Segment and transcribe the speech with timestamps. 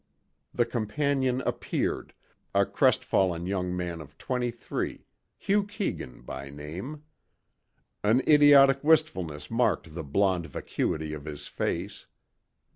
[0.51, 2.15] The companion appeared,
[2.55, 5.05] a crestfallen young man of twenty three,
[5.37, 7.03] Hugh Keegan by name.
[8.03, 12.07] An idiotic wistfulness marked the blond vacuity of his face.